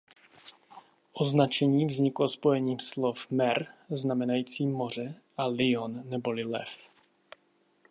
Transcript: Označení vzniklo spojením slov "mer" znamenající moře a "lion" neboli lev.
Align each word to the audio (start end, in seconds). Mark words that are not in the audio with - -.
Označení 1.13 1.85
vzniklo 1.85 2.27
spojením 2.29 2.79
slov 2.79 3.27
"mer" 3.31 3.67
znamenající 3.89 4.67
moře 4.67 5.15
a 5.37 5.47
"lion" 5.47 6.09
neboli 6.09 6.43
lev. 6.43 6.89